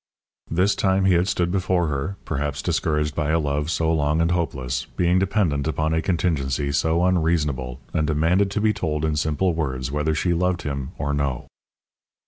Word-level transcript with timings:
This 0.49 0.73
time 0.73 1.05
he 1.05 1.13
had 1.13 1.27
stood 1.27 1.51
before 1.51 1.85
her, 1.85 2.15
perhaps 2.25 2.63
discouraged 2.63 3.13
by 3.13 3.29
a 3.29 3.37
love 3.37 3.69
so 3.69 3.93
long 3.93 4.19
and 4.19 4.31
hopeless, 4.31 4.85
being 4.97 5.19
dependent 5.19 5.67
upon 5.67 5.93
a 5.93 6.01
contingency 6.01 6.71
so 6.71 7.05
unreasonable, 7.05 7.79
and 7.93 8.07
demanded 8.07 8.49
to 8.49 8.61
be 8.61 8.73
told 8.73 9.05
in 9.05 9.15
simple 9.15 9.53
words 9.53 9.91
whether 9.91 10.15
she 10.15 10.33
loved 10.33 10.63
him 10.63 10.89
or 10.97 11.13
no. 11.13 11.45